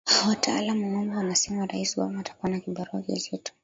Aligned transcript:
wataalam 0.29 0.83
wa 0.83 0.89
mambo 0.89 1.17
wanasema 1.17 1.65
rais 1.65 1.97
obama 1.97 2.19
atakuwa 2.19 2.51
na 2.51 2.59
kibarua 2.59 3.01
kizito 3.01 3.53